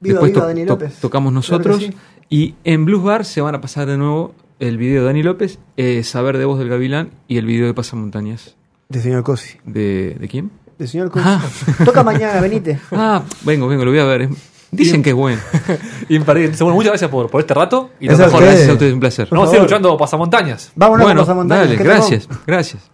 Viva, 0.02 0.22
Después 0.22 0.32
viva 0.32 0.42
to- 0.42 0.48
Dani 0.48 0.66
to- 0.66 0.74
López. 0.74 1.00
tocamos 1.02 1.32
Claro 1.32 1.64
nosotros. 1.64 1.78
sí. 1.84 1.94
Y 2.30 2.54
en 2.64 2.86
Blues 2.86 3.04
Bar 3.04 3.26
se 3.26 3.42
van 3.42 3.56
a 3.56 3.62
pasar 3.62 3.88
de 3.88 3.98
nuevo 3.98 4.36
el 4.60 4.78
video 4.78 5.02
de 5.02 5.08
Dani 5.08 5.24
López, 5.24 5.60
eh, 5.78 6.04
Saber 6.04 6.38
de 6.38 6.46
Voz 6.46 6.60
del 6.60 6.70
Gavilán 6.70 7.12
y 7.28 7.38
el 7.38 7.46
video 7.46 7.68
de 7.68 7.74
Pasamontañas. 7.74 8.56
De 8.90 9.02
señor 9.02 9.24
Cosi. 9.24 9.58
¿De, 9.66 10.16
¿de 10.20 10.28
quién? 10.28 10.52
De 10.78 10.88
señor 10.88 11.10
Cosi. 11.12 11.26
Ah. 11.28 11.42
Toca 11.86 12.04
mañana, 12.04 12.40
venite. 12.42 12.80
Ah, 12.92 13.24
vengo, 13.44 13.68
vengo, 13.68 13.86
lo 13.86 13.92
voy 13.92 14.00
a 14.00 14.06
ver. 14.06 14.22
Es- 14.24 14.30
Dicen 14.72 15.02
que 15.02 15.10
es 15.10 15.16
bueno. 15.16 15.42
Imperdible. 16.10 16.56
Bueno, 16.60 16.76
muchas 16.76 16.92
gracias 16.92 17.10
por, 17.10 17.28
por 17.30 17.42
este 17.42 17.56
rato. 17.56 17.90
Y 18.00 18.08
lo 18.08 18.14
a 18.14 18.18
mejor. 18.18 18.44
Gracias 18.44 18.70
a 18.70 18.74
ustedes, 18.74 18.94
un 18.94 19.00
placer. 19.00 19.28
Por 19.28 19.38
Vamos 19.40 19.50
a 19.50 19.52
seguir 19.52 19.66
escuchando 19.66 19.98
Pasamontañas. 19.98 20.72
Vámonos 20.76 21.06
Bueno, 21.06 21.20
con 21.22 21.26
Pasamontañas, 21.26 21.70
dale, 21.70 21.84
gracias, 21.84 22.30
gracias. 22.46 22.92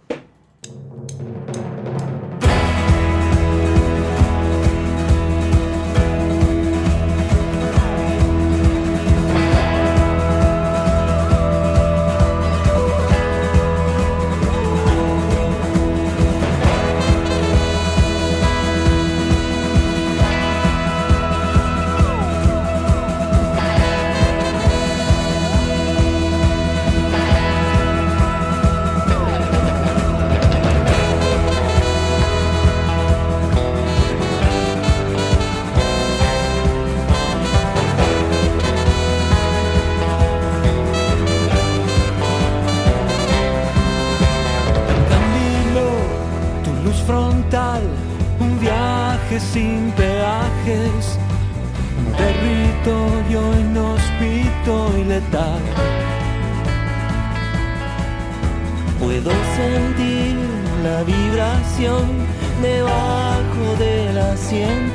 ciencia. 64.46 64.85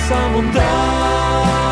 nossa 0.00 0.28
vontade. 0.32 1.69